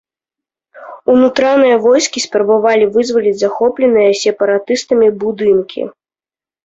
Унутраныя 1.15 1.75
войскі 1.83 2.23
спрабавалі 2.25 2.85
вызваліць 2.97 3.37
захопленыя 3.43 4.11
сепаратыстамі 4.25 5.07
будынкі. 5.25 5.81